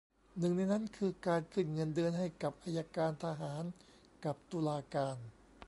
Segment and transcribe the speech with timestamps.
[0.37, 3.63] หนึ่งในนั้นคือการขึ้นเงินเดือนให้กับอัยการทหาร
[4.25, 5.17] กับตุลาการ